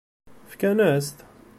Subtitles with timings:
[0.51, 1.17] Fkan-as-t?